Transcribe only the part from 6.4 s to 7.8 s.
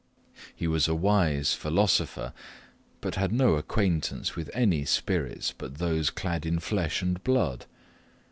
in flesh and blood.